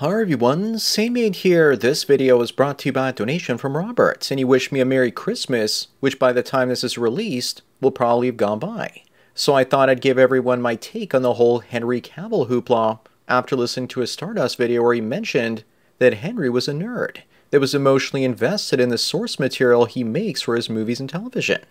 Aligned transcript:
Hi 0.00 0.20
everyone, 0.20 0.78
Sandman 0.78 1.32
here. 1.32 1.74
This 1.74 2.04
video 2.04 2.40
is 2.40 2.52
brought 2.52 2.78
to 2.78 2.88
you 2.88 2.92
by 2.92 3.08
a 3.08 3.12
donation 3.12 3.58
from 3.58 3.76
Robert, 3.76 4.30
and 4.30 4.38
he 4.38 4.44
wished 4.44 4.70
me 4.70 4.78
a 4.78 4.84
Merry 4.84 5.10
Christmas, 5.10 5.88
which 5.98 6.20
by 6.20 6.32
the 6.32 6.44
time 6.44 6.68
this 6.68 6.84
is 6.84 6.96
released, 6.96 7.62
will 7.80 7.90
probably 7.90 8.28
have 8.28 8.36
gone 8.36 8.60
by. 8.60 9.02
So 9.34 9.54
I 9.54 9.64
thought 9.64 9.90
I'd 9.90 10.00
give 10.00 10.16
everyone 10.16 10.62
my 10.62 10.76
take 10.76 11.16
on 11.16 11.22
the 11.22 11.34
whole 11.34 11.58
Henry 11.58 12.00
Cavill 12.00 12.48
hoopla 12.48 13.00
after 13.26 13.56
listening 13.56 13.88
to 13.88 14.00
a 14.00 14.04
Stardusk 14.04 14.56
video 14.56 14.84
where 14.84 14.94
he 14.94 15.00
mentioned 15.00 15.64
that 15.98 16.14
Henry 16.14 16.48
was 16.48 16.68
a 16.68 16.72
nerd 16.72 17.22
that 17.50 17.58
was 17.58 17.74
emotionally 17.74 18.22
invested 18.22 18.78
in 18.78 18.90
the 18.90 18.98
source 18.98 19.40
material 19.40 19.86
he 19.86 20.04
makes 20.04 20.42
for 20.42 20.54
his 20.54 20.70
movies 20.70 21.00
and 21.00 21.10
television. 21.10 21.62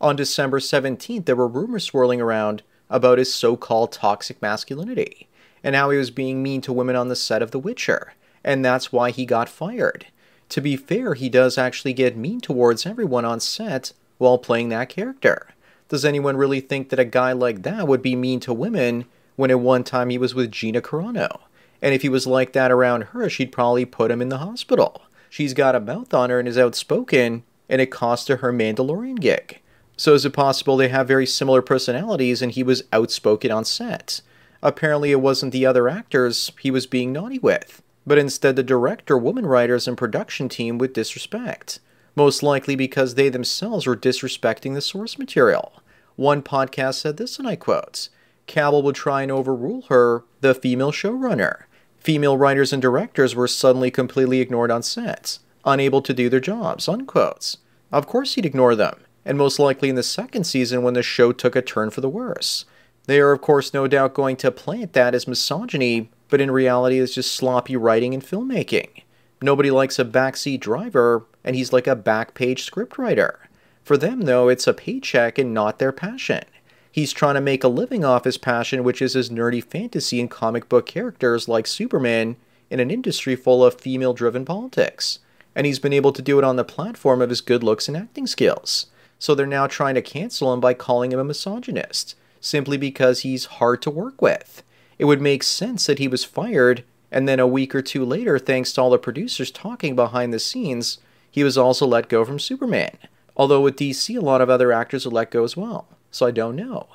On 0.00 0.16
December 0.16 0.60
17th, 0.60 1.26
there 1.26 1.36
were 1.36 1.46
rumors 1.46 1.84
swirling 1.84 2.22
around 2.22 2.62
about 2.88 3.18
his 3.18 3.34
so 3.34 3.54
called 3.54 3.92
toxic 3.92 4.40
masculinity 4.40 5.28
and 5.66 5.74
how 5.74 5.90
he 5.90 5.98
was 5.98 6.12
being 6.12 6.44
mean 6.44 6.60
to 6.60 6.72
women 6.72 6.94
on 6.94 7.08
the 7.08 7.16
set 7.16 7.42
of 7.42 7.50
The 7.50 7.58
Witcher, 7.58 8.12
and 8.44 8.64
that's 8.64 8.92
why 8.92 9.10
he 9.10 9.26
got 9.26 9.48
fired. 9.48 10.06
To 10.50 10.60
be 10.60 10.76
fair, 10.76 11.14
he 11.14 11.28
does 11.28 11.58
actually 11.58 11.92
get 11.92 12.16
mean 12.16 12.40
towards 12.40 12.86
everyone 12.86 13.24
on 13.24 13.40
set 13.40 13.92
while 14.18 14.38
playing 14.38 14.68
that 14.68 14.88
character. 14.88 15.48
Does 15.88 16.04
anyone 16.04 16.36
really 16.36 16.60
think 16.60 16.90
that 16.90 17.00
a 17.00 17.04
guy 17.04 17.32
like 17.32 17.64
that 17.64 17.88
would 17.88 18.00
be 18.00 18.14
mean 18.14 18.38
to 18.40 18.52
women 18.52 19.06
when 19.34 19.50
at 19.50 19.58
one 19.58 19.82
time 19.82 20.10
he 20.10 20.18
was 20.18 20.36
with 20.36 20.52
Gina 20.52 20.80
Carano? 20.80 21.40
And 21.82 21.92
if 21.92 22.02
he 22.02 22.08
was 22.08 22.28
like 22.28 22.52
that 22.52 22.70
around 22.70 23.02
her, 23.06 23.28
she'd 23.28 23.50
probably 23.50 23.84
put 23.84 24.12
him 24.12 24.22
in 24.22 24.28
the 24.28 24.38
hospital. 24.38 25.02
She's 25.28 25.52
got 25.52 25.74
a 25.74 25.80
mouth 25.80 26.14
on 26.14 26.30
her 26.30 26.38
and 26.38 26.46
is 26.46 26.56
outspoken, 26.56 27.42
and 27.68 27.80
it 27.80 27.90
cost 27.90 28.28
her 28.28 28.36
her 28.36 28.52
Mandalorian 28.52 29.18
gig. 29.18 29.58
So 29.96 30.14
is 30.14 30.24
it 30.24 30.32
possible 30.32 30.76
they 30.76 30.90
have 30.90 31.08
very 31.08 31.26
similar 31.26 31.60
personalities 31.60 32.40
and 32.40 32.52
he 32.52 32.62
was 32.62 32.84
outspoken 32.92 33.50
on 33.50 33.64
set? 33.64 34.20
Apparently, 34.62 35.12
it 35.12 35.20
wasn't 35.20 35.52
the 35.52 35.66
other 35.66 35.88
actors 35.88 36.52
he 36.60 36.70
was 36.70 36.86
being 36.86 37.12
naughty 37.12 37.38
with, 37.38 37.82
but 38.06 38.18
instead 38.18 38.56
the 38.56 38.62
director, 38.62 39.18
woman 39.18 39.46
writers, 39.46 39.86
and 39.86 39.98
production 39.98 40.48
team 40.48 40.78
with 40.78 40.92
disrespect. 40.92 41.80
Most 42.14 42.42
likely 42.42 42.76
because 42.76 43.14
they 43.14 43.28
themselves 43.28 43.86
were 43.86 43.96
disrespecting 43.96 44.74
the 44.74 44.80
source 44.80 45.18
material. 45.18 45.72
One 46.16 46.42
podcast 46.42 46.94
said 46.94 47.18
this, 47.18 47.38
and 47.38 47.46
I 47.46 47.56
quote 47.56 48.08
Cavill 48.46 48.82
would 48.82 48.94
try 48.94 49.22
and 49.22 49.30
overrule 49.30 49.82
her, 49.88 50.24
the 50.40 50.54
female 50.54 50.92
showrunner. 50.92 51.64
Female 51.98 52.38
writers 52.38 52.72
and 52.72 52.80
directors 52.80 53.34
were 53.34 53.48
suddenly 53.48 53.90
completely 53.90 54.40
ignored 54.40 54.70
on 54.70 54.82
sets, 54.82 55.40
unable 55.64 56.00
to 56.00 56.14
do 56.14 56.28
their 56.28 56.40
jobs. 56.40 56.88
Unquotes. 56.88 57.58
Of 57.92 58.06
course, 58.06 58.34
he'd 58.34 58.46
ignore 58.46 58.74
them, 58.74 59.00
and 59.24 59.36
most 59.36 59.58
likely 59.58 59.88
in 59.88 59.96
the 59.96 60.02
second 60.02 60.44
season 60.44 60.82
when 60.82 60.94
the 60.94 61.02
show 61.02 61.32
took 61.32 61.56
a 61.56 61.62
turn 61.62 61.90
for 61.90 62.00
the 62.00 62.08
worse. 62.08 62.64
They 63.06 63.20
are, 63.20 63.32
of 63.32 63.40
course, 63.40 63.72
no 63.72 63.86
doubt 63.86 64.14
going 64.14 64.36
to 64.36 64.50
plant 64.50 64.92
that 64.92 65.14
as 65.14 65.28
misogyny, 65.28 66.10
but 66.28 66.40
in 66.40 66.50
reality, 66.50 66.98
it's 66.98 67.14
just 67.14 67.32
sloppy 67.32 67.76
writing 67.76 68.14
and 68.14 68.22
filmmaking. 68.22 69.02
Nobody 69.40 69.70
likes 69.70 69.98
a 69.98 70.04
backseat 70.04 70.60
driver, 70.60 71.24
and 71.44 71.54
he's 71.54 71.72
like 71.72 71.86
a 71.86 71.94
back 71.94 72.34
page 72.34 72.68
scriptwriter. 72.68 73.36
For 73.84 73.96
them, 73.96 74.22
though, 74.22 74.48
it's 74.48 74.66
a 74.66 74.74
paycheck 74.74 75.38
and 75.38 75.54
not 75.54 75.78
their 75.78 75.92
passion. 75.92 76.42
He's 76.90 77.12
trying 77.12 77.34
to 77.34 77.40
make 77.40 77.62
a 77.62 77.68
living 77.68 78.04
off 78.04 78.24
his 78.24 78.38
passion, 78.38 78.82
which 78.82 79.00
is 79.00 79.12
his 79.12 79.30
nerdy 79.30 79.62
fantasy 79.62 80.18
and 80.18 80.30
comic 80.30 80.68
book 80.68 80.86
characters 80.86 81.46
like 81.46 81.66
Superman 81.66 82.36
in 82.70 82.80
an 82.80 82.90
industry 82.90 83.36
full 83.36 83.64
of 83.64 83.80
female 83.80 84.14
driven 84.14 84.44
politics. 84.44 85.20
And 85.54 85.66
he's 85.66 85.78
been 85.78 85.92
able 85.92 86.12
to 86.12 86.22
do 86.22 86.38
it 86.38 86.44
on 86.44 86.56
the 86.56 86.64
platform 86.64 87.22
of 87.22 87.30
his 87.30 87.40
good 87.40 87.62
looks 87.62 87.86
and 87.86 87.96
acting 87.96 88.26
skills. 88.26 88.86
So 89.18 89.34
they're 89.34 89.46
now 89.46 89.66
trying 89.66 89.94
to 89.94 90.02
cancel 90.02 90.52
him 90.52 90.60
by 90.60 90.74
calling 90.74 91.12
him 91.12 91.20
a 91.20 91.24
misogynist 91.24 92.16
simply 92.46 92.76
because 92.76 93.20
he's 93.20 93.46
hard 93.46 93.82
to 93.82 93.90
work 93.90 94.22
with. 94.22 94.62
It 94.98 95.04
would 95.04 95.20
make 95.20 95.42
sense 95.42 95.86
that 95.86 95.98
he 95.98 96.08
was 96.08 96.24
fired, 96.24 96.84
and 97.10 97.28
then 97.28 97.40
a 97.40 97.46
week 97.46 97.74
or 97.74 97.82
two 97.82 98.04
later, 98.04 98.38
thanks 98.38 98.72
to 98.72 98.80
all 98.80 98.90
the 98.90 98.98
producers 98.98 99.50
talking 99.50 99.96
behind 99.96 100.32
the 100.32 100.38
scenes, 100.38 100.98
he 101.30 101.44
was 101.44 101.58
also 101.58 101.86
let 101.86 102.08
go 102.08 102.24
from 102.24 102.38
Superman. 102.38 102.96
Although 103.36 103.60
with 103.60 103.76
DC, 103.76 104.16
a 104.16 104.20
lot 104.20 104.40
of 104.40 104.48
other 104.48 104.72
actors 104.72 105.04
are 105.06 105.10
let 105.10 105.30
go 105.30 105.44
as 105.44 105.56
well, 105.56 105.88
so 106.10 106.24
I 106.24 106.30
don't 106.30 106.56
know. 106.56 106.86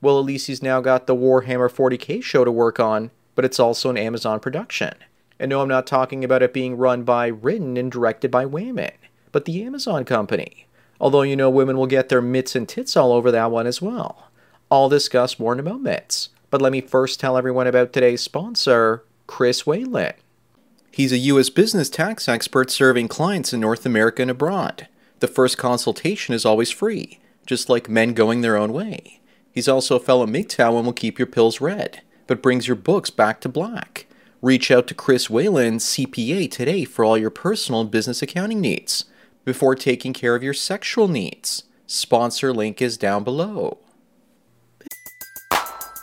Well, 0.00 0.18
at 0.18 0.24
least 0.24 0.48
he's 0.48 0.62
now 0.62 0.80
got 0.80 1.06
the 1.06 1.14
Warhammer 1.14 1.70
40k 1.70 2.22
show 2.22 2.44
to 2.44 2.50
work 2.50 2.80
on, 2.80 3.10
but 3.34 3.44
it's 3.44 3.60
also 3.60 3.90
an 3.90 3.96
Amazon 3.96 4.40
production. 4.40 4.94
And 5.38 5.50
no, 5.50 5.60
I'm 5.60 5.68
not 5.68 5.86
talking 5.86 6.24
about 6.24 6.42
it 6.42 6.52
being 6.52 6.76
run 6.76 7.04
by, 7.04 7.26
written, 7.26 7.76
and 7.76 7.90
directed 7.90 8.30
by 8.30 8.46
women, 8.46 8.92
but 9.32 9.44
the 9.44 9.62
Amazon 9.62 10.04
company. 10.04 10.66
Although 11.00 11.22
you 11.22 11.36
know 11.36 11.50
women 11.50 11.76
will 11.76 11.86
get 11.86 12.08
their 12.08 12.22
mitts 12.22 12.56
and 12.56 12.68
tits 12.68 12.96
all 12.96 13.12
over 13.12 13.30
that 13.30 13.50
one 13.50 13.66
as 13.66 13.82
well. 13.82 14.30
I'll 14.74 14.88
discuss 14.88 15.38
more 15.38 15.52
in 15.52 15.60
a 15.60 15.62
moment, 15.62 16.30
but 16.50 16.60
let 16.60 16.72
me 16.72 16.80
first 16.80 17.20
tell 17.20 17.36
everyone 17.36 17.68
about 17.68 17.92
today's 17.92 18.22
sponsor, 18.22 19.04
Chris 19.28 19.64
Whalen. 19.64 20.14
He's 20.90 21.12
a 21.12 21.18
U.S. 21.18 21.48
business 21.48 21.88
tax 21.88 22.28
expert 22.28 22.72
serving 22.72 23.06
clients 23.06 23.52
in 23.52 23.60
North 23.60 23.86
America 23.86 24.22
and 24.22 24.32
abroad. 24.32 24.88
The 25.20 25.28
first 25.28 25.58
consultation 25.58 26.34
is 26.34 26.44
always 26.44 26.72
free, 26.72 27.20
just 27.46 27.68
like 27.68 27.88
men 27.88 28.14
going 28.14 28.40
their 28.40 28.56
own 28.56 28.72
way. 28.72 29.20
He's 29.52 29.68
also 29.68 29.94
a 29.94 30.00
fellow 30.00 30.26
MGTOW 30.26 30.76
and 30.76 30.86
will 30.86 30.92
keep 30.92 31.20
your 31.20 31.26
pills 31.26 31.60
red, 31.60 32.02
but 32.26 32.42
brings 32.42 32.66
your 32.66 32.76
books 32.76 33.10
back 33.10 33.40
to 33.42 33.48
black. 33.48 34.06
Reach 34.42 34.72
out 34.72 34.88
to 34.88 34.94
Chris 34.94 35.30
Whalen, 35.30 35.78
CPA, 35.78 36.50
today 36.50 36.84
for 36.84 37.04
all 37.04 37.16
your 37.16 37.30
personal 37.30 37.82
and 37.82 37.92
business 37.92 38.22
accounting 38.22 38.60
needs 38.60 39.04
before 39.44 39.76
taking 39.76 40.12
care 40.12 40.34
of 40.34 40.42
your 40.42 40.52
sexual 40.52 41.06
needs. 41.06 41.62
Sponsor 41.86 42.52
link 42.52 42.82
is 42.82 42.96
down 42.96 43.22
below. 43.22 43.78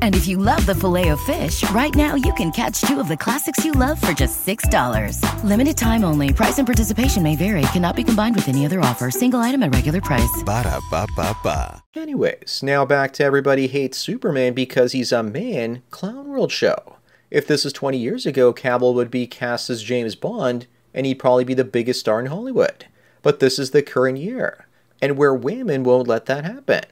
And 0.00 0.14
if 0.14 0.26
you 0.26 0.38
love 0.38 0.64
the 0.64 0.74
filet 0.74 1.08
of 1.08 1.20
fish, 1.20 1.68
right 1.70 1.94
now 1.94 2.14
you 2.14 2.32
can 2.34 2.50
catch 2.50 2.80
two 2.80 2.98
of 2.98 3.08
the 3.08 3.16
classics 3.16 3.62
you 3.62 3.72
love 3.72 4.00
for 4.00 4.12
just 4.12 4.46
$6. 4.46 5.20
Limited 5.44 5.76
time 5.76 6.04
only. 6.04 6.32
Price 6.32 6.56
and 6.56 6.66
participation 6.66 7.22
may 7.22 7.36
vary. 7.36 7.60
Cannot 7.72 7.96
be 7.96 8.04
combined 8.04 8.34
with 8.34 8.48
any 8.48 8.64
other 8.64 8.80
offer. 8.80 9.10
Single 9.10 9.40
item 9.40 9.62
at 9.62 9.74
regular 9.74 10.00
price. 10.00 10.42
Ba 10.46 10.62
da 10.62 10.80
ba 10.90 11.06
ba 11.14 11.36
ba. 11.42 11.84
Anyways, 11.94 12.62
now 12.62 12.86
back 12.86 13.12
to 13.14 13.24
Everybody 13.24 13.66
Hates 13.66 13.98
Superman 13.98 14.54
because 14.54 14.92
he's 14.92 15.12
a 15.12 15.22
man 15.22 15.82
Clown 15.90 16.28
World 16.28 16.52
show. 16.52 16.96
If 17.30 17.46
this 17.46 17.64
was 17.64 17.72
20 17.72 17.98
years 17.98 18.24
ago, 18.24 18.54
Cavill 18.54 18.94
would 18.94 19.10
be 19.10 19.26
cast 19.26 19.68
as 19.68 19.82
James 19.82 20.14
Bond, 20.14 20.66
and 20.94 21.04
he'd 21.04 21.18
probably 21.18 21.44
be 21.44 21.54
the 21.54 21.64
biggest 21.64 22.00
star 22.00 22.20
in 22.20 22.26
Hollywood. 22.26 22.86
But 23.22 23.40
this 23.40 23.58
is 23.58 23.72
the 23.72 23.82
current 23.82 24.18
year, 24.18 24.66
and 25.02 25.16
where 25.16 25.34
women 25.34 25.82
won't 25.82 26.08
let 26.08 26.26
that 26.26 26.44
happen. 26.44 26.84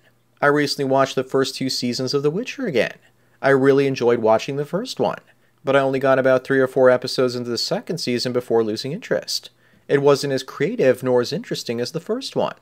I 0.45 0.49
recently 0.49 0.85
watched 0.85 1.15
the 1.15 1.25
first 1.25 1.55
two 1.55 1.71
seasons 1.71 2.13
of 2.13 2.23
The 2.23 2.31
Witcher 2.31 2.67
again. 2.67 2.99
I 3.41 3.49
really 3.49 3.87
enjoyed 3.87 4.19
watching 4.19 4.57
the 4.57 4.67
first 4.67 5.01
one, 5.01 5.21
but 5.65 5.75
I 5.75 5.81
only 5.81 5.99
got 5.99 6.19
about 6.19 6.45
three 6.45 6.61
or 6.61 6.67
four 6.67 6.91
episodes 6.91 7.35
into 7.35 7.49
the 7.49 7.57
second 7.57 7.97
season 7.97 8.35
before 8.35 8.63
losing 8.63 8.93
interest. 8.93 9.49
It 9.89 10.03
wasn't 10.03 10.35
as 10.35 10.43
creative 10.43 11.03
nor 11.03 11.23
as 11.23 11.33
interesting 11.33 11.81
as 11.81 11.93
the 11.93 11.99
first 11.99 12.37
one. 12.37 12.57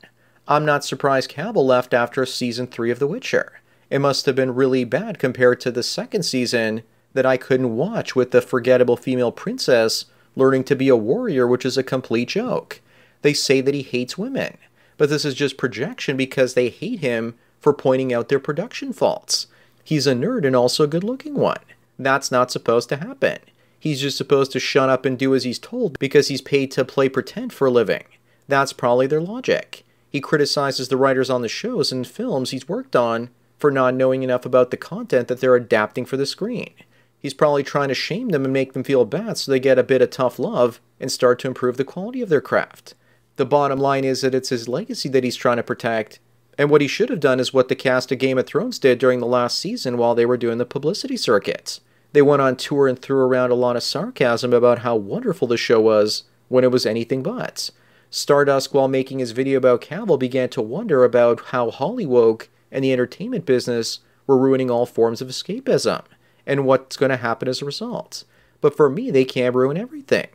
I'm 0.46 0.64
not 0.64 0.84
surprised 0.84 1.32
Cavill 1.32 1.67
left 1.67 1.93
after 1.93 2.25
season 2.25 2.69
3 2.69 2.93
of 2.93 3.00
The 3.00 3.08
Witcher. 3.08 3.55
It 3.90 3.99
must 3.99 4.26
have 4.26 4.37
been 4.37 4.55
really 4.55 4.84
bad 4.84 5.19
compared 5.19 5.58
to 5.62 5.73
the 5.73 5.82
second 5.82 6.23
season 6.23 6.84
that 7.14 7.26
I 7.26 7.37
couldn't 7.37 7.75
watch 7.75 8.14
with 8.14 8.31
the 8.31 8.40
forgettable 8.40 8.96
female 8.96 9.32
princess 9.32 10.05
learning 10.37 10.62
to 10.64 10.76
be 10.76 10.88
a 10.88 10.94
warrior, 10.94 11.49
which 11.49 11.67
is 11.67 11.76
a 11.76 11.82
complete 11.82 12.29
joke. 12.29 12.81
They 13.23 13.34
say 13.34 13.61
that 13.61 13.75
he 13.75 13.82
hates 13.82 14.17
women, 14.17 14.56
but 14.99 15.08
this 15.08 15.25
is 15.25 15.34
just 15.34 15.56
projection 15.56 16.17
because 16.17 16.55
they 16.55 16.69
hate 16.69 17.00
him 17.00 17.34
for 17.62 17.73
pointing 17.73 18.12
out 18.12 18.29
their 18.29 18.41
production 18.41 18.93
faults. 18.93 19.47
He's 19.85 20.06
a 20.06 20.14
nerd 20.14 20.44
and 20.44 20.55
also 20.55 20.85
a 20.85 20.88
good 20.88 21.05
looking 21.05 21.35
one. 21.35 21.61
That's 21.99 22.32
not 22.32 22.50
supposed 22.50 22.88
to 22.88 22.97
happen. 22.97 23.38
He's 23.79 24.00
just 24.00 24.17
supposed 24.17 24.53
to 24.53 24.61
shut 24.61 24.88
up 24.88 25.06
and 25.06 25.19
do 25.19 25.35
as 25.35 25.44
he's 25.44 25.59
told 25.59 25.99
because 25.99 26.29
he's 26.29 26.41
paid 26.41 26.70
to 26.73 26.85
play 26.85 27.09
pretend 27.09 27.53
for 27.53 27.67
a 27.67 27.70
living. 27.70 28.05
That's 28.49 28.73
probably 28.73 29.06
their 29.06 29.20
logic. 29.20 29.85
He 30.11 30.20
criticizes 30.20 30.88
the 30.88 30.97
writers 30.97 31.31
on 31.31 31.43
the 31.43 31.49
shows 31.49 31.93
and 31.93 32.06
films 32.06 32.50
he's 32.50 32.69
worked 32.69 32.97
on 32.97 33.31
for 33.59 33.70
not 33.70 33.94
knowing 33.94 34.23
enough 34.23 34.44
about 34.44 34.70
the 34.70 34.76
content 34.76 35.29
that 35.29 35.41
they're 35.41 35.56
adapting 35.56 36.05
for 36.05 36.17
the 36.17 36.26
screen. 36.26 36.75
He's 37.19 37.35
probably 37.35 37.62
trying 37.62 37.88
to 37.88 37.94
shame 37.94 38.31
them 38.31 38.44
and 38.44 38.53
make 38.53 38.73
them 38.73 38.82
feel 38.82 39.05
bad 39.05 39.38
so 39.38 39.53
they 39.53 39.61
get 39.61 39.79
a 39.79 39.85
bit 39.85 40.03
of 40.03 40.11
tough 40.11 40.41
love 40.41 40.81
and 40.99 41.11
start 41.11 41.38
to 41.41 41.49
improve 41.49 41.76
the 41.76 41.85
quality 41.85 42.20
of 42.20 42.29
their 42.29 42.41
craft. 42.41 42.94
The 43.37 43.47
bottom 43.47 43.79
line 43.79 44.05
is 44.05 44.20
that 44.20 44.35
it's 44.35 44.49
his 44.49 44.69
legacy 44.69 45.08
that 45.11 45.25
he's 45.25 45.37
trying 45.37 45.58
to 45.58 45.62
protect, 45.62 46.19
and 46.58 46.70
what 46.70 46.81
he 46.81 46.88
should 46.88 47.08
have 47.08 47.20
done 47.20 47.40
is 47.40 47.52
what 47.52 47.69
the 47.69 47.75
cast 47.75 48.12
of 48.12 48.19
Game 48.19 48.38
of 48.38 48.46
Thrones 48.46 48.78
did 48.78 48.99
during 48.99 49.20
the 49.20 49.26
last 49.26 49.58
season 49.58 49.96
while 49.96 50.14
they 50.14 50.26
were 50.26 50.37
doing 50.37 50.58
the 50.58 50.66
publicity 50.66 51.16
circuits. 51.16 51.81
They 52.12 52.22
went 52.22 52.43
on 52.43 52.56
tour 52.56 52.88
and 52.88 52.99
threw 52.99 53.20
around 53.20 53.50
a 53.50 53.54
lot 53.54 53.76
of 53.76 53.82
sarcasm 53.82 54.52
about 54.52 54.81
how 54.81 54.96
wonderful 54.96 55.49
the 55.49 55.56
show 55.56 55.81
was 55.81 56.25
when 56.49 56.64
it 56.64 56.70
was 56.70 56.84
anything 56.84 57.22
but. 57.22 57.70
Stardusk, 58.10 58.75
while 58.75 58.88
making 58.88 59.19
his 59.19 59.31
video 59.31 59.56
about 59.56 59.81
Cavill, 59.81 60.19
began 60.19 60.50
to 60.50 60.60
wonder 60.60 61.02
about 61.02 61.40
how 61.46 61.70
Hollywood 61.70 62.49
and 62.70 62.84
the 62.84 62.93
entertainment 62.93 63.46
business 63.46 64.00
were 64.26 64.37
ruining 64.37 64.70
all 64.70 64.84
forms 64.84 65.22
of 65.22 65.28
escapism 65.28 66.05
and 66.46 66.66
what's 66.66 66.98
going 66.98 67.10
to 67.10 67.16
happen 67.16 67.48
as 67.48 67.62
a 67.62 67.64
result. 67.64 68.25
But 68.60 68.76
for 68.76 68.90
me, 68.90 69.10
they 69.10 69.25
can't 69.25 69.55
ruin 69.55 69.78
everything. 69.78 70.28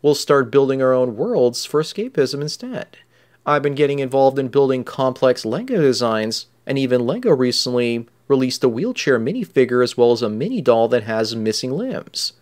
We'll 0.00 0.14
start 0.14 0.52
building 0.52 0.80
our 0.80 0.92
own 0.92 1.16
worlds 1.16 1.64
for 1.64 1.82
escapism 1.82 2.40
instead. 2.40 2.98
I've 3.46 3.62
been 3.62 3.74
getting 3.74 3.98
involved 3.98 4.38
in 4.38 4.48
building 4.48 4.84
complex 4.84 5.44
Lego 5.44 5.80
designs, 5.80 6.46
and 6.66 6.78
even 6.78 7.06
Lego 7.06 7.30
recently 7.30 8.06
released 8.26 8.64
a 8.64 8.68
wheelchair 8.70 9.20
minifigure 9.20 9.84
as 9.84 9.98
well 9.98 10.12
as 10.12 10.22
a 10.22 10.30
mini 10.30 10.62
doll 10.62 10.88
that 10.88 11.02
has 11.02 11.36
missing 11.36 11.70
limbs. 11.72 12.32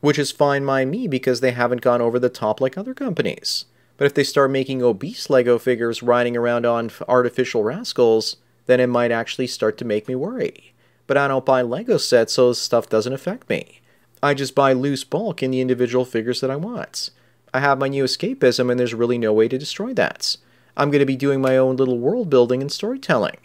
Which 0.00 0.20
is 0.20 0.30
fine 0.30 0.64
by 0.64 0.84
me 0.84 1.08
because 1.08 1.40
they 1.40 1.50
haven't 1.50 1.80
gone 1.80 2.00
over 2.00 2.18
the 2.18 2.28
top 2.28 2.60
like 2.60 2.78
other 2.78 2.94
companies. 2.94 3.64
But 3.96 4.06
if 4.06 4.14
they 4.14 4.24
start 4.24 4.52
making 4.52 4.82
obese 4.82 5.28
Lego 5.28 5.58
figures 5.58 6.02
riding 6.02 6.36
around 6.36 6.64
on 6.64 6.90
artificial 7.08 7.64
rascals, 7.64 8.36
then 8.66 8.78
it 8.78 8.86
might 8.86 9.10
actually 9.10 9.48
start 9.48 9.76
to 9.78 9.84
make 9.84 10.06
me 10.06 10.14
worry. 10.14 10.74
But 11.08 11.16
I 11.16 11.26
don't 11.26 11.44
buy 11.44 11.62
Lego 11.62 11.96
sets, 11.96 12.34
so 12.34 12.48
this 12.48 12.60
stuff 12.60 12.88
doesn't 12.88 13.12
affect 13.12 13.48
me. 13.48 13.80
I 14.22 14.34
just 14.34 14.54
buy 14.54 14.72
loose 14.72 15.02
bulk 15.02 15.42
in 15.42 15.50
the 15.50 15.60
individual 15.60 16.04
figures 16.04 16.40
that 16.40 16.50
I 16.50 16.56
want. 16.56 17.10
I 17.52 17.58
have 17.58 17.80
my 17.80 17.88
new 17.88 18.04
escapism, 18.04 18.70
and 18.70 18.78
there's 18.78 18.94
really 18.94 19.18
no 19.18 19.32
way 19.32 19.48
to 19.48 19.58
destroy 19.58 19.92
that. 19.94 20.36
I'm 20.76 20.90
going 20.90 21.00
to 21.00 21.06
be 21.06 21.16
doing 21.16 21.40
my 21.40 21.56
own 21.56 21.76
little 21.76 21.98
world 21.98 22.30
building 22.30 22.62
and 22.62 22.72
storytelling. 22.72 23.38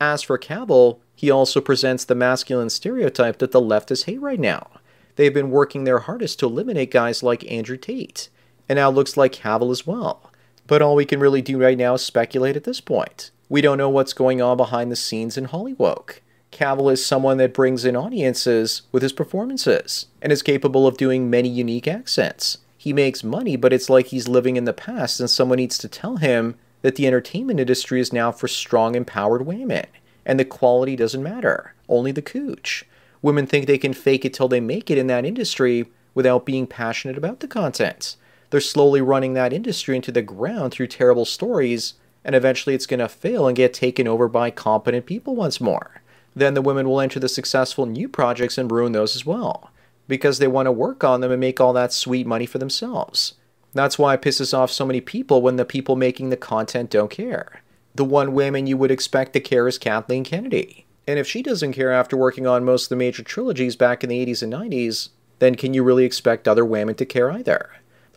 As 0.00 0.22
for 0.22 0.38
Cavill, 0.38 0.98
he 1.14 1.30
also 1.30 1.60
presents 1.60 2.04
the 2.04 2.14
masculine 2.14 2.68
stereotype 2.68 3.38
that 3.38 3.52
the 3.52 3.60
leftists 3.60 4.04
hate 4.04 4.20
right 4.20 4.38
now. 4.38 4.68
They've 5.16 5.32
been 5.32 5.50
working 5.50 5.84
their 5.84 6.00
hardest 6.00 6.38
to 6.40 6.46
eliminate 6.46 6.90
guys 6.90 7.22
like 7.22 7.50
Andrew 7.50 7.78
Tate, 7.78 8.28
and 8.68 8.76
now 8.76 8.90
looks 8.90 9.16
like 9.16 9.32
Cavill 9.32 9.72
as 9.72 9.86
well. 9.86 10.30
But 10.66 10.82
all 10.82 10.94
we 10.94 11.06
can 11.06 11.20
really 11.20 11.40
do 11.40 11.58
right 11.58 11.78
now 11.78 11.94
is 11.94 12.02
speculate 12.02 12.56
at 12.56 12.64
this 12.64 12.82
point. 12.82 13.30
We 13.48 13.62
don't 13.62 13.78
know 13.78 13.88
what's 13.88 14.12
going 14.12 14.42
on 14.42 14.58
behind 14.58 14.92
the 14.92 14.96
scenes 14.96 15.38
in 15.38 15.46
Hollywood. 15.46 16.20
Cavill 16.52 16.92
is 16.92 17.04
someone 17.04 17.38
that 17.38 17.54
brings 17.54 17.84
in 17.84 17.96
audiences 17.96 18.82
with 18.92 19.02
his 19.02 19.12
performances 19.12 20.06
and 20.20 20.32
is 20.32 20.42
capable 20.42 20.86
of 20.86 20.96
doing 20.96 21.30
many 21.30 21.48
unique 21.48 21.88
accents. 21.88 22.58
He 22.76 22.92
makes 22.92 23.24
money, 23.24 23.56
but 23.56 23.72
it's 23.72 23.88
like 23.88 24.06
he's 24.06 24.28
living 24.28 24.56
in 24.56 24.64
the 24.64 24.72
past, 24.72 25.18
and 25.20 25.30
someone 25.30 25.56
needs 25.56 25.78
to 25.78 25.88
tell 25.88 26.16
him 26.16 26.56
that 26.86 26.94
the 26.94 27.06
entertainment 27.08 27.58
industry 27.58 27.98
is 27.98 28.12
now 28.12 28.30
for 28.30 28.46
strong, 28.46 28.94
empowered 28.94 29.44
women, 29.44 29.86
and 30.24 30.38
the 30.38 30.44
quality 30.44 30.94
doesn't 30.94 31.22
matter, 31.22 31.74
only 31.88 32.12
the 32.12 32.22
cooch. 32.22 32.84
Women 33.20 33.44
think 33.44 33.66
they 33.66 33.76
can 33.76 33.92
fake 33.92 34.24
it 34.24 34.32
till 34.32 34.46
they 34.46 34.60
make 34.60 34.88
it 34.88 34.96
in 34.96 35.08
that 35.08 35.24
industry 35.24 35.86
without 36.14 36.46
being 36.46 36.68
passionate 36.68 37.18
about 37.18 37.40
the 37.40 37.48
content. 37.48 38.14
They're 38.50 38.60
slowly 38.60 39.00
running 39.00 39.34
that 39.34 39.52
industry 39.52 39.96
into 39.96 40.12
the 40.12 40.22
ground 40.22 40.72
through 40.72 40.86
terrible 40.86 41.24
stories, 41.24 41.94
and 42.24 42.36
eventually 42.36 42.76
it's 42.76 42.86
going 42.86 43.00
to 43.00 43.08
fail 43.08 43.48
and 43.48 43.56
get 43.56 43.74
taken 43.74 44.06
over 44.06 44.28
by 44.28 44.52
competent 44.52 45.06
people 45.06 45.34
once 45.34 45.60
more 45.60 46.02
then 46.36 46.52
the 46.52 46.62
women 46.62 46.86
will 46.86 47.00
enter 47.00 47.18
the 47.18 47.30
successful 47.30 47.86
new 47.86 48.08
projects 48.08 48.58
and 48.58 48.70
ruin 48.70 48.92
those 48.92 49.16
as 49.16 49.24
well, 49.24 49.70
because 50.06 50.38
they 50.38 50.46
want 50.46 50.66
to 50.66 50.72
work 50.72 51.02
on 51.02 51.22
them 51.22 51.32
and 51.32 51.40
make 51.40 51.60
all 51.60 51.72
that 51.72 51.94
sweet 51.94 52.26
money 52.26 52.44
for 52.44 52.58
themselves. 52.58 53.34
That's 53.76 53.98
why 53.98 54.14
it 54.14 54.22
pisses 54.22 54.56
off 54.56 54.70
so 54.70 54.86
many 54.86 55.00
people 55.00 55.42
when 55.42 55.56
the 55.56 55.64
people 55.64 55.96
making 55.96 56.30
the 56.30 56.36
content 56.36 56.90
don't 56.90 57.10
care. 57.10 57.62
The 57.94 58.04
one 58.04 58.32
woman 58.32 58.66
you 58.66 58.76
would 58.76 58.90
expect 58.90 59.32
to 59.34 59.40
care 59.40 59.68
is 59.68 59.78
Kathleen 59.78 60.24
Kennedy. 60.24 60.86
And 61.06 61.18
if 61.18 61.26
she 61.26 61.42
doesn't 61.42 61.74
care 61.74 61.92
after 61.92 62.16
working 62.16 62.46
on 62.46 62.64
most 62.64 62.84
of 62.84 62.88
the 62.90 62.96
major 62.96 63.22
trilogies 63.22 63.76
back 63.76 64.02
in 64.02 64.10
the 64.10 64.26
80s 64.26 64.42
and 64.42 64.52
90s, 64.52 65.10
then 65.38 65.54
can 65.54 65.74
you 65.74 65.82
really 65.82 66.04
expect 66.04 66.48
other 66.48 66.64
women 66.64 66.94
to 66.96 67.04
care 67.04 67.30
either? 67.30 67.70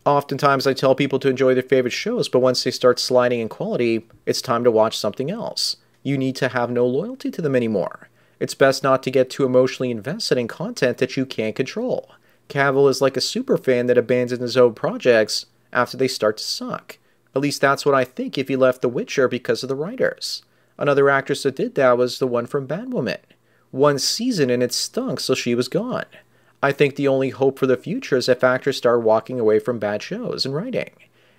Oftentimes, 0.05 0.65
I 0.65 0.73
tell 0.73 0.95
people 0.95 1.19
to 1.19 1.29
enjoy 1.29 1.53
their 1.53 1.63
favorite 1.63 1.91
shows, 1.91 2.29
but 2.29 2.39
once 2.39 2.63
they 2.63 2.71
start 2.71 2.97
sliding 2.97 3.41
in 3.41 3.49
quality, 3.49 4.07
it's 4.25 4.41
time 4.41 4.63
to 4.63 4.71
watch 4.71 4.97
something 4.97 5.29
else. 5.29 5.75
You 6.03 6.17
need 6.17 6.35
to 6.37 6.47
have 6.47 6.71
no 6.71 6.87
loyalty 6.87 7.29
to 7.31 7.41
them 7.41 7.55
anymore. 7.55 8.09
It's 8.39 8.55
best 8.55 8.81
not 8.81 9.03
to 9.03 9.11
get 9.11 9.29
too 9.29 9.45
emotionally 9.45 9.91
invested 9.91 10.37
in 10.37 10.47
content 10.47 10.97
that 10.99 11.17
you 11.17 11.25
can't 11.25 11.55
control. 11.55 12.11
Cavill 12.47 12.89
is 12.89 13.01
like 13.01 13.17
a 13.17 13.19
superfan 13.19 13.87
that 13.87 13.97
abandons 13.97 14.41
his 14.41 14.57
own 14.57 14.73
projects 14.73 15.45
after 15.71 15.97
they 15.97 16.07
start 16.07 16.37
to 16.37 16.43
suck. 16.43 16.97
At 17.35 17.41
least 17.41 17.61
that's 17.61 17.85
what 17.85 17.95
I 17.95 18.03
think 18.03 18.37
if 18.37 18.47
he 18.47 18.55
left 18.55 18.81
The 18.81 18.89
Witcher 18.89 19.27
because 19.27 19.63
of 19.63 19.69
the 19.69 19.75
writers. 19.75 20.43
Another 20.77 21.09
actress 21.09 21.43
that 21.43 21.55
did 21.55 21.75
that 21.75 21.97
was 21.97 22.19
the 22.19 22.27
one 22.27 22.45
from 22.45 22.67
Batwoman. 22.67 23.19
One 23.71 23.99
season 23.99 24.49
and 24.49 24.63
it 24.63 24.73
stunk, 24.73 25.19
so 25.19 25.35
she 25.35 25.53
was 25.53 25.67
gone. 25.67 26.05
I 26.63 26.71
think 26.71 26.95
the 26.95 27.07
only 27.07 27.29
hope 27.29 27.59
for 27.59 27.67
the 27.67 27.77
future 27.77 28.17
is 28.17 28.27
if 28.27 28.43
actors 28.43 28.77
start 28.77 29.03
walking 29.03 29.39
away 29.39 29.59
from 29.59 29.79
bad 29.79 30.01
shows 30.01 30.45
and 30.45 30.55
writing. 30.55 30.91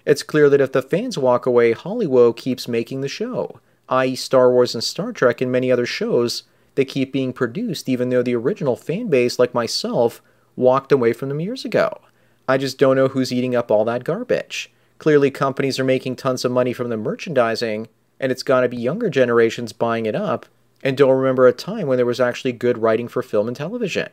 It's 0.07 0.23
clear 0.23 0.49
that 0.49 0.61
if 0.61 0.73
the 0.73 0.83
fans 0.83 1.19
walk 1.19 1.45
away, 1.45 1.73
Hollywood 1.73 2.37
keeps 2.37 2.69
making 2.69 3.01
the 3.01 3.09
show, 3.09 3.61
i.e., 3.89 4.17
Star 4.17 4.51
Wars 4.51 4.75
and 4.75 4.83
Star 4.83 5.13
Trek 5.13 5.41
and 5.41 5.53
many 5.53 5.71
other 5.71 5.87
shows 5.87 6.45
that 6.77 6.87
keep 6.87 7.13
being 7.13 7.33
produced 7.33 7.89
even 7.89 8.09
though 8.09 8.23
the 8.23 8.37
original 8.37 8.77
fan 8.77 9.09
base, 9.09 9.39
like 9.39 9.53
myself, 9.53 10.23
walked 10.57 10.93
away 10.93 11.13
from 11.13 11.29
them 11.29 11.41
years 11.41 11.65
ago. 11.65 12.01
I 12.51 12.59
just 12.59 12.79
don't 12.79 12.97
know 12.97 13.07
who's 13.07 13.33
eating 13.33 13.55
up 13.55 13.71
all 13.71 13.85
that 13.85 14.03
garbage. 14.03 14.73
Clearly, 14.99 15.31
companies 15.31 15.79
are 15.79 15.85
making 15.85 16.17
tons 16.17 16.45
of 16.45 16.51
money 16.51 16.73
from 16.73 16.89
the 16.89 16.97
merchandising, 16.97 17.87
and 18.19 18.33
it's 18.33 18.43
got 18.43 18.63
to 18.63 18.69
be 18.69 18.77
younger 18.77 19.09
generations 19.09 19.73
buying 19.73 20.05
it 20.05 20.17
up 20.17 20.47
and 20.83 20.97
don't 20.97 21.17
remember 21.17 21.47
a 21.47 21.53
time 21.53 21.87
when 21.87 21.97
there 21.97 22.05
was 22.05 22.19
actually 22.19 22.51
good 22.51 22.79
writing 22.79 23.07
for 23.07 23.23
film 23.23 23.47
and 23.47 23.57
television. 23.57 24.09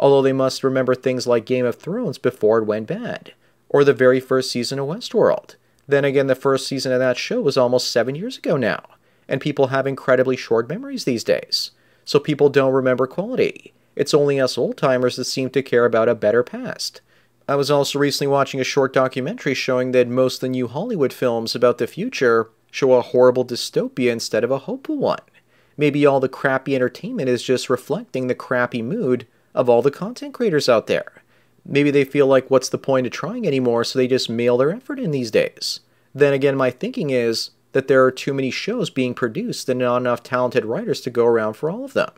Although 0.00 0.22
they 0.22 0.32
must 0.32 0.64
remember 0.64 0.96
things 0.96 1.28
like 1.28 1.46
Game 1.46 1.64
of 1.64 1.76
Thrones 1.76 2.18
before 2.18 2.58
it 2.58 2.64
went 2.64 2.88
bad, 2.88 3.34
or 3.68 3.84
the 3.84 3.94
very 3.94 4.18
first 4.18 4.50
season 4.50 4.80
of 4.80 4.88
Westworld. 4.88 5.54
Then 5.86 6.04
again, 6.04 6.26
the 6.26 6.34
first 6.34 6.66
season 6.66 6.90
of 6.90 6.98
that 6.98 7.16
show 7.16 7.40
was 7.40 7.56
almost 7.56 7.92
seven 7.92 8.16
years 8.16 8.36
ago 8.36 8.56
now, 8.56 8.82
and 9.28 9.40
people 9.40 9.68
have 9.68 9.86
incredibly 9.86 10.36
short 10.36 10.68
memories 10.68 11.04
these 11.04 11.22
days 11.22 11.70
so 12.04 12.18
people 12.18 12.48
don't 12.48 12.72
remember 12.72 13.06
quality. 13.06 13.74
It's 13.94 14.14
only 14.14 14.40
us 14.40 14.58
old 14.58 14.76
timers 14.76 15.14
that 15.16 15.26
seem 15.26 15.50
to 15.50 15.62
care 15.62 15.84
about 15.84 16.08
a 16.08 16.16
better 16.16 16.42
past. 16.42 17.00
I 17.48 17.54
was 17.54 17.70
also 17.70 17.98
recently 17.98 18.26
watching 18.26 18.60
a 18.60 18.64
short 18.64 18.92
documentary 18.92 19.54
showing 19.54 19.92
that 19.92 20.08
most 20.08 20.36
of 20.36 20.40
the 20.40 20.48
new 20.48 20.66
Hollywood 20.66 21.12
films 21.12 21.54
about 21.54 21.78
the 21.78 21.86
future 21.86 22.50
show 22.72 22.94
a 22.94 23.02
horrible 23.02 23.44
dystopia 23.44 24.10
instead 24.10 24.42
of 24.42 24.50
a 24.50 24.58
hopeful 24.58 24.98
one. 24.98 25.20
Maybe 25.76 26.04
all 26.04 26.18
the 26.18 26.28
crappy 26.28 26.74
entertainment 26.74 27.28
is 27.28 27.42
just 27.42 27.70
reflecting 27.70 28.26
the 28.26 28.34
crappy 28.34 28.82
mood 28.82 29.26
of 29.54 29.68
all 29.68 29.80
the 29.80 29.92
content 29.92 30.34
creators 30.34 30.68
out 30.68 30.88
there. 30.88 31.22
Maybe 31.64 31.90
they 31.90 32.04
feel 32.04 32.26
like 32.26 32.50
what's 32.50 32.68
the 32.68 32.78
point 32.78 33.06
of 33.06 33.12
trying 33.12 33.46
anymore, 33.46 33.84
so 33.84 33.98
they 33.98 34.08
just 34.08 34.28
mail 34.28 34.56
their 34.56 34.72
effort 34.72 34.98
in 34.98 35.12
these 35.12 35.30
days. 35.30 35.80
Then 36.14 36.32
again, 36.32 36.56
my 36.56 36.70
thinking 36.70 37.10
is 37.10 37.50
that 37.72 37.88
there 37.88 38.04
are 38.04 38.10
too 38.10 38.34
many 38.34 38.50
shows 38.50 38.90
being 38.90 39.14
produced 39.14 39.68
and 39.68 39.80
not 39.80 39.98
enough 39.98 40.22
talented 40.22 40.64
writers 40.64 41.00
to 41.02 41.10
go 41.10 41.26
around 41.26 41.54
for 41.54 41.70
all 41.70 41.84
of 41.84 41.92
them. 41.92 42.10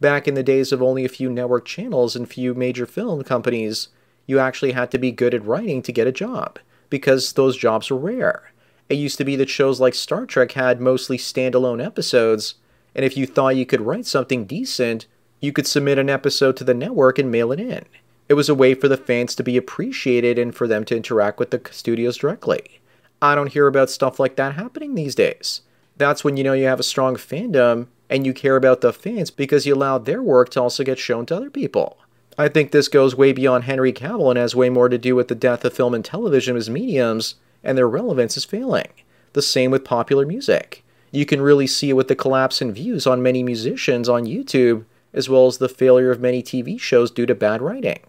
Back 0.00 0.28
in 0.28 0.34
the 0.34 0.42
days 0.42 0.72
of 0.72 0.82
only 0.82 1.04
a 1.04 1.08
few 1.08 1.30
network 1.30 1.64
channels 1.64 2.14
and 2.14 2.28
few 2.28 2.54
major 2.54 2.86
film 2.86 3.22
companies, 3.22 3.88
you 4.26 4.38
actually 4.38 4.72
had 4.72 4.90
to 4.90 4.98
be 4.98 5.12
good 5.12 5.34
at 5.34 5.44
writing 5.44 5.82
to 5.82 5.92
get 5.92 6.06
a 6.06 6.12
job, 6.12 6.58
because 6.90 7.32
those 7.32 7.56
jobs 7.56 7.90
were 7.90 7.96
rare. 7.96 8.52
It 8.88 8.96
used 8.96 9.18
to 9.18 9.24
be 9.24 9.36
that 9.36 9.48
shows 9.48 9.80
like 9.80 9.94
Star 9.94 10.26
Trek 10.26 10.52
had 10.52 10.80
mostly 10.80 11.18
standalone 11.18 11.84
episodes, 11.84 12.54
and 12.94 13.04
if 13.04 13.16
you 13.16 13.26
thought 13.26 13.56
you 13.56 13.66
could 13.66 13.80
write 13.80 14.06
something 14.06 14.44
decent, 14.44 15.06
you 15.40 15.52
could 15.52 15.66
submit 15.66 15.98
an 15.98 16.08
episode 16.08 16.56
to 16.56 16.64
the 16.64 16.74
network 16.74 17.18
and 17.18 17.30
mail 17.30 17.52
it 17.52 17.60
in. 17.60 17.84
It 18.28 18.34
was 18.34 18.48
a 18.48 18.54
way 18.54 18.74
for 18.74 18.88
the 18.88 18.96
fans 18.96 19.34
to 19.36 19.42
be 19.44 19.56
appreciated 19.56 20.38
and 20.38 20.54
for 20.54 20.66
them 20.66 20.84
to 20.86 20.96
interact 20.96 21.38
with 21.38 21.50
the 21.50 21.60
studios 21.70 22.16
directly. 22.16 22.80
I 23.22 23.34
don't 23.34 23.52
hear 23.52 23.66
about 23.66 23.90
stuff 23.90 24.18
like 24.18 24.36
that 24.36 24.54
happening 24.54 24.94
these 24.94 25.14
days. 25.14 25.62
That's 25.96 26.24
when 26.24 26.36
you 26.36 26.44
know 26.44 26.52
you 26.52 26.66
have 26.66 26.80
a 26.80 26.84
strong 26.84 27.16
fandom 27.16 27.86
and 28.10 28.26
you 28.26 28.34
care 28.34 28.56
about 28.56 28.80
the 28.80 28.92
fans 28.92 29.30
because 29.30 29.66
you 29.66 29.74
allowed 29.74 30.04
their 30.04 30.22
work 30.22 30.50
to 30.50 30.62
also 30.62 30.84
get 30.84 30.98
shown 30.98 31.26
to 31.26 31.36
other 31.36 31.50
people. 31.50 31.98
I 32.38 32.48
think 32.48 32.70
this 32.70 32.88
goes 32.88 33.16
way 33.16 33.32
beyond 33.32 33.64
Henry 33.64 33.92
Cavill 33.92 34.30
and 34.30 34.38
has 34.38 34.54
way 34.54 34.68
more 34.68 34.90
to 34.90 34.98
do 34.98 35.16
with 35.16 35.28
the 35.28 35.34
death 35.34 35.64
of 35.64 35.72
film 35.72 35.94
and 35.94 36.04
television 36.04 36.56
as 36.56 36.68
mediums 36.68 37.36
and 37.64 37.78
their 37.78 37.88
relevance 37.88 38.36
is 38.36 38.44
failing. 38.44 38.88
The 39.32 39.40
same 39.40 39.70
with 39.70 39.84
popular 39.84 40.26
music. 40.26 40.84
You 41.10 41.24
can 41.24 41.40
really 41.40 41.66
see 41.66 41.90
it 41.90 41.94
with 41.94 42.08
the 42.08 42.14
collapse 42.14 42.60
in 42.60 42.72
views 42.72 43.06
on 43.06 43.22
many 43.22 43.42
musicians 43.42 44.08
on 44.08 44.26
YouTube, 44.26 44.84
as 45.14 45.30
well 45.30 45.46
as 45.46 45.58
the 45.58 45.68
failure 45.68 46.10
of 46.10 46.20
many 46.20 46.42
TV 46.42 46.78
shows 46.78 47.10
due 47.10 47.24
to 47.24 47.34
bad 47.34 47.62
writing. 47.62 48.00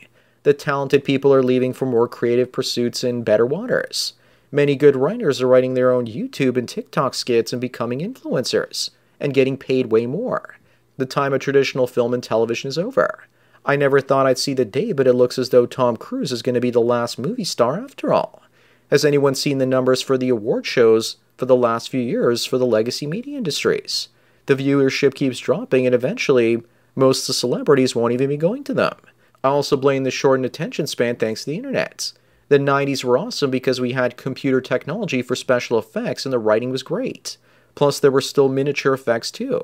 The 0.44 0.54
talented 0.54 1.06
people 1.06 1.34
are 1.34 1.44
leaving 1.44 1.72
for 1.72 1.86
more 1.86 2.08
creative 2.08 2.52
pursuits 2.52 3.04
in 3.04 3.24
better 3.24 3.46
waters. 3.46 4.14
Many 4.52 4.76
good 4.76 4.96
writers 4.96 5.42
are 5.42 5.48
writing 5.48 5.74
their 5.74 5.92
own 5.92 6.06
YouTube 6.06 6.58
and 6.58 6.68
TikTok 6.68 7.14
skits 7.14 7.54
and 7.54 7.62
becoming 7.62 8.00
influencers 8.00 8.90
and 9.20 9.34
getting 9.34 9.58
paid 9.58 9.88
way 9.88 10.06
more. 10.06 10.58
The 10.98 11.06
time 11.06 11.34
of 11.34 11.40
traditional 11.40 11.88
film 11.88 12.14
and 12.14 12.24
television 12.24 12.68
is 12.68 12.78
over. 12.78 13.24
I 13.68 13.76
never 13.76 14.00
thought 14.00 14.26
I'd 14.26 14.38
see 14.38 14.54
the 14.54 14.64
day, 14.64 14.94
but 14.94 15.08
it 15.08 15.14
looks 15.14 15.38
as 15.38 15.50
though 15.50 15.66
Tom 15.66 15.98
Cruise 15.98 16.32
is 16.32 16.42
going 16.42 16.56
to 16.56 16.62
be 16.62 16.72
the 16.72 16.80
last 16.80 17.20
movie 17.20 17.44
star 17.44 17.84
after 17.84 18.14
all. 18.14 18.42
Has 18.90 19.04
anyone 19.04 19.36
seen 19.36 19.58
the 19.58 19.66
numbers 19.66 20.02
for 20.02 20.18
the 20.18 20.30
award 20.30 20.66
shows 20.66 21.18
for 21.36 21.46
the 21.46 21.56
last 21.56 21.90
few 21.90 22.00
years 22.00 22.46
for 22.46 22.58
the 22.58 22.66
legacy 22.66 23.06
media 23.06 23.38
industries? 23.38 24.08
The 24.46 24.56
viewership 24.56 25.16
keeps 25.16 25.40
dropping, 25.40 25.86
and 25.86 25.94
eventually, 25.94 26.64
most 26.96 27.24
of 27.24 27.28
the 27.28 27.34
celebrities 27.34 27.94
won't 27.94 28.14
even 28.14 28.30
be 28.30 28.38
going 28.38 28.64
to 28.64 28.74
them. 28.74 28.96
I 29.44 29.50
also 29.50 29.76
blame 29.76 30.06
the 30.06 30.12
shortened 30.12 30.46
attention 30.46 30.88
span 30.88 31.18
thanks 31.18 31.44
to 31.44 31.52
the 31.52 31.58
internet. 31.58 32.14
The 32.48 32.60
90s 32.60 33.04
were 33.04 33.18
awesome 33.18 33.52
because 33.52 33.82
we 33.82 33.92
had 33.92 34.16
computer 34.16 34.62
technology 34.62 35.22
for 35.22 35.36
special 35.36 35.78
effects 35.78 36.26
and 36.26 36.32
the 36.32 36.40
writing 36.40 36.72
was 36.72 36.84
great. 36.84 37.38
Plus, 37.76 38.00
there 38.00 38.12
were 38.12 38.22
still 38.22 38.48
miniature 38.48 38.94
effects 38.94 39.30
too. 39.30 39.62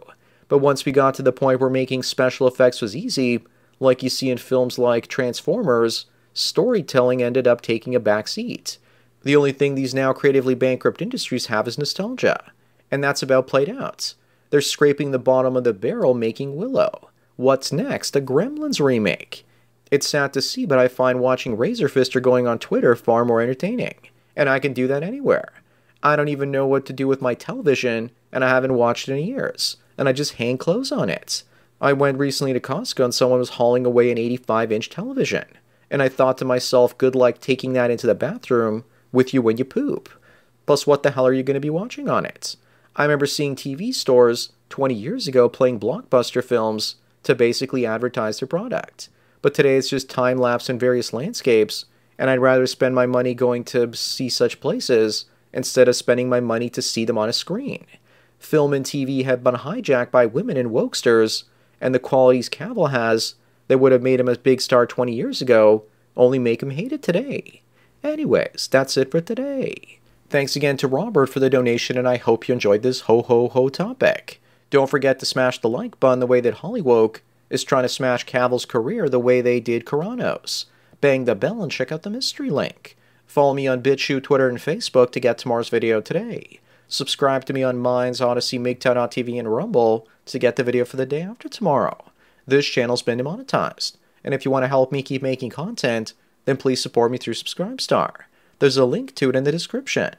But 0.49 0.57
once 0.57 0.85
we 0.85 0.91
got 0.91 1.15
to 1.15 1.23
the 1.23 1.31
point 1.31 1.61
where 1.61 1.69
making 1.69 2.03
special 2.03 2.47
effects 2.47 2.81
was 2.81 2.95
easy, 2.95 3.41
like 3.79 4.03
you 4.03 4.09
see 4.09 4.29
in 4.29 4.37
films 4.37 4.77
like 4.77 5.07
Transformers, 5.07 6.05
storytelling 6.33 7.21
ended 7.21 7.47
up 7.47 7.61
taking 7.61 7.95
a 7.95 7.99
back 7.99 8.27
seat. 8.27 8.77
The 9.23 9.35
only 9.35 9.51
thing 9.51 9.75
these 9.75 9.93
now 9.93 10.13
creatively 10.13 10.55
bankrupt 10.55 11.01
industries 11.01 11.45
have 11.47 11.67
is 11.67 11.77
nostalgia, 11.77 12.51
and 12.91 13.03
that's 13.03 13.23
about 13.23 13.47
played 13.47 13.69
out. 13.69 14.13
They're 14.49 14.61
scraping 14.61 15.11
the 15.11 15.19
bottom 15.19 15.55
of 15.55 15.63
the 15.63 15.73
barrel 15.73 16.13
making 16.13 16.55
Willow. 16.55 17.09
What's 17.37 17.71
next? 17.71 18.15
A 18.15 18.21
Gremlins 18.21 18.83
remake. 18.83 19.45
It's 19.89 20.07
sad 20.07 20.33
to 20.33 20.41
see, 20.41 20.65
but 20.65 20.77
I 20.77 20.87
find 20.87 21.19
watching 21.19 21.57
Razorfister 21.57 22.21
going 22.21 22.47
on 22.47 22.59
Twitter 22.59 22.95
far 22.95 23.25
more 23.25 23.41
entertaining. 23.41 23.95
And 24.35 24.49
I 24.49 24.59
can 24.59 24.73
do 24.73 24.87
that 24.87 25.03
anywhere. 25.03 25.53
I 26.01 26.15
don't 26.15 26.27
even 26.27 26.51
know 26.51 26.67
what 26.67 26.85
to 26.87 26.93
do 26.93 27.07
with 27.07 27.21
my 27.21 27.33
television, 27.33 28.11
and 28.31 28.43
I 28.43 28.49
haven't 28.49 28.73
watched 28.73 29.07
it 29.07 29.13
in 29.13 29.25
years. 29.25 29.77
And 29.97 30.09
I 30.09 30.11
just 30.11 30.33
hang 30.33 30.57
clothes 30.57 30.91
on 30.91 31.09
it. 31.09 31.43
I 31.83 31.91
went 31.91 32.17
recently 32.17 32.53
to 32.53 32.61
Costco 32.61 33.03
and 33.03 33.13
someone 33.13 33.39
was 33.39 33.49
hauling 33.49 33.85
away 33.85 34.09
an 34.09 34.17
85 34.17 34.71
inch 34.71 34.89
television. 34.89 35.43
And 35.91 36.01
I 36.01 36.07
thought 36.07 36.37
to 36.37 36.45
myself, 36.45 36.97
good 36.97 37.13
luck 37.13 37.41
taking 37.41 37.73
that 37.73 37.91
into 37.91 38.07
the 38.07 38.15
bathroom 38.15 38.85
with 39.11 39.33
you 39.33 39.41
when 39.41 39.57
you 39.57 39.65
poop. 39.65 40.07
Plus, 40.65 40.87
what 40.87 41.03
the 41.03 41.11
hell 41.11 41.27
are 41.27 41.33
you 41.33 41.43
going 41.43 41.55
to 41.55 41.59
be 41.59 41.69
watching 41.69 42.07
on 42.07 42.25
it? 42.25 42.55
I 42.95 43.03
remember 43.03 43.25
seeing 43.25 43.57
TV 43.57 43.93
stores 43.93 44.53
20 44.69 44.93
years 44.93 45.27
ago 45.27 45.49
playing 45.49 45.81
blockbuster 45.81 46.41
films 46.41 46.95
to 47.23 47.35
basically 47.35 47.85
advertise 47.85 48.39
their 48.39 48.47
product. 48.47 49.09
But 49.41 49.53
today 49.53 49.75
it's 49.75 49.89
just 49.89 50.09
time 50.09 50.37
lapse 50.37 50.69
in 50.69 50.79
various 50.79 51.11
landscapes, 51.11 51.83
and 52.17 52.29
I'd 52.29 52.39
rather 52.39 52.65
spend 52.65 52.95
my 52.95 53.07
money 53.07 53.33
going 53.33 53.65
to 53.65 53.93
see 53.93 54.29
such 54.29 54.61
places 54.61 55.25
instead 55.51 55.89
of 55.89 55.97
spending 55.97 56.29
my 56.29 56.39
money 56.39 56.69
to 56.69 56.81
see 56.81 57.03
them 57.03 57.17
on 57.17 57.27
a 57.27 57.33
screen. 57.33 57.85
Film 58.39 58.71
and 58.71 58.85
TV 58.85 59.25
have 59.25 59.43
been 59.43 59.55
hijacked 59.55 60.11
by 60.11 60.25
women 60.25 60.55
and 60.55 60.71
wokesters, 60.71 61.43
and 61.83 61.93
the 61.93 61.99
qualities 61.99 62.49
Cavill 62.49 62.91
has 62.91 63.35
that 63.67 63.77
would 63.77 63.91
have 63.91 64.01
made 64.01 64.19
him 64.19 64.29
a 64.29 64.37
big 64.37 64.61
star 64.61 64.87
20 64.87 65.13
years 65.13 65.41
ago 65.41 65.83
only 66.15 66.39
make 66.39 66.63
him 66.63 66.71
hated 66.71 67.03
today. 67.03 67.61
Anyways, 68.03 68.69
that's 68.71 68.95
it 68.95 69.11
for 69.11 69.19
today. 69.19 69.99
Thanks 70.29 70.55
again 70.55 70.77
to 70.77 70.87
Robert 70.87 71.27
for 71.27 71.39
the 71.39 71.49
donation, 71.49 71.97
and 71.97 72.07
I 72.07 72.17
hope 72.17 72.47
you 72.47 72.53
enjoyed 72.53 72.83
this 72.83 73.01
ho 73.01 73.21
ho 73.21 73.49
ho 73.49 73.67
topic. 73.67 74.41
Don't 74.69 74.89
forget 74.89 75.19
to 75.19 75.25
smash 75.25 75.59
the 75.59 75.69
like 75.69 75.99
button 75.99 76.19
the 76.19 76.25
way 76.25 76.39
that 76.39 76.55
Hollywood 76.55 77.19
is 77.49 77.63
trying 77.63 77.83
to 77.83 77.89
smash 77.89 78.25
Cavill's 78.25 78.65
career 78.65 79.09
the 79.09 79.19
way 79.19 79.41
they 79.41 79.59
did 79.59 79.85
Carano's. 79.85 80.65
Bang 81.01 81.25
the 81.25 81.35
bell 81.35 81.61
and 81.61 81.71
check 81.71 81.91
out 81.91 82.03
the 82.03 82.09
mystery 82.09 82.49
link. 82.49 82.95
Follow 83.27 83.53
me 83.53 83.67
on 83.67 83.83
BitChute, 83.83 84.23
Twitter, 84.23 84.47
and 84.47 84.57
Facebook 84.57 85.11
to 85.11 85.19
get 85.19 85.37
tomorrow's 85.37 85.69
video 85.69 85.99
today. 85.99 86.59
Subscribe 86.87 87.45
to 87.45 87.53
me 87.53 87.63
on 87.63 87.77
Minds, 87.77 88.21
Odysee, 88.21 88.59
MGTOW.tv, 88.59 89.39
and 89.39 89.53
Rumble 89.53 90.07
to 90.25 90.39
get 90.39 90.55
the 90.55 90.63
video 90.63 90.85
for 90.85 90.97
the 90.97 91.05
day 91.05 91.21
after 91.21 91.49
tomorrow. 91.49 92.05
This 92.45 92.65
channel's 92.65 93.01
been 93.01 93.17
demonetized, 93.17 93.97
and 94.23 94.33
if 94.33 94.45
you 94.45 94.51
want 94.51 94.63
to 94.63 94.67
help 94.67 94.91
me 94.91 95.01
keep 95.01 95.21
making 95.21 95.49
content, 95.49 96.13
then 96.45 96.57
please 96.57 96.81
support 96.81 97.11
me 97.11 97.17
through 97.17 97.35
Subscribestar. 97.35 98.11
There's 98.59 98.77
a 98.77 98.85
link 98.85 99.15
to 99.15 99.29
it 99.29 99.35
in 99.35 99.43
the 99.43 99.51
description. 99.51 100.13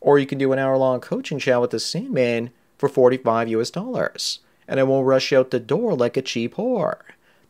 Or 0.00 0.18
you 0.18 0.26
can 0.26 0.38
do 0.38 0.52
an 0.52 0.58
hour 0.58 0.76
long 0.76 1.00
coaching 1.00 1.38
chat 1.38 1.60
with 1.60 1.70
the 1.70 1.80
Sandman 1.80 2.50
for 2.78 2.88
45 2.88 3.48
US 3.48 3.70
dollars 3.70 4.40
and 4.70 4.78
I 4.78 4.84
won't 4.84 5.06
rush 5.06 5.32
out 5.32 5.50
the 5.50 5.58
door 5.58 5.94
like 5.94 6.16
a 6.16 6.22
cheap 6.22 6.54
whore. 6.54 7.00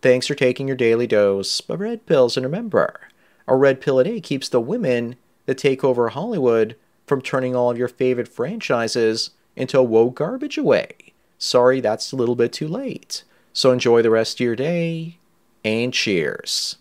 Thanks 0.01 0.27
for 0.27 0.35
taking 0.35 0.67
your 0.67 0.77
daily 0.77 1.07
dose 1.07 1.61
of 1.69 1.79
red 1.79 2.07
pills, 2.07 2.39
and 2.39 2.47
remember, 2.47 2.99
a 3.47 3.55
red 3.55 3.83
pill 3.83 3.99
a 3.99 4.05
day 4.05 4.21
keeps 4.23 4.49
the 4.49 4.59
women 4.59 5.17
that 5.45 5.59
take 5.59 5.85
over 5.85 6.09
Hollywood 6.09 6.77
from 7.11 7.21
turning 7.21 7.55
all 7.55 7.71
of 7.71 7.77
your 7.77 7.89
favorite 7.89 8.29
franchises 8.29 9.33
into 9.55 9.83
woke 9.83 10.15
garbage 10.15 10.57
away. 10.57 11.13
Sorry, 11.37 11.81
that's 11.81 12.13
a 12.13 12.17
little 12.17 12.37
bit 12.37 12.55
too 12.55 12.69
late. 12.69 13.25
So 13.53 13.71
enjoy 13.71 14.01
the 14.01 14.09
rest 14.09 14.41
of 14.41 14.45
your 14.45 14.57
day, 14.57 15.19
and 15.63 15.93
cheers. 15.93 16.77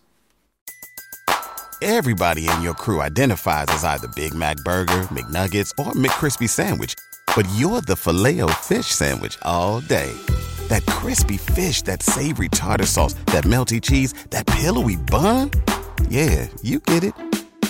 Everybody 1.82 2.48
in 2.48 2.62
your 2.62 2.74
crew 2.74 3.02
identifies 3.02 3.68
as 3.70 3.84
either 3.84 4.08
Big 4.16 4.34
Mac 4.34 4.56
Burger, 4.64 5.02
McNuggets, 5.10 5.72
or 5.78 5.92
McCrispy 5.92 6.48
Sandwich 6.48 6.96
but 7.36 7.48
you're 7.56 7.82
the 7.82 7.96
filet 7.96 8.42
fish 8.54 8.88
sandwich 8.88 9.38
all 9.44 9.80
day. 9.82 10.12
That 10.68 10.86
crispy 10.86 11.38
fish, 11.38 11.82
that 11.84 12.04
savory 12.04 12.50
tartar 12.50 12.86
sauce, 12.86 13.14
that 13.28 13.46
melty 13.46 13.82
cheese, 13.82 14.14
that 14.32 14.46
pillowy 14.46 14.98
bun. 14.98 15.52
Yeah, 16.10 16.48
you 16.62 16.80
get 16.80 17.04
it 17.04 17.14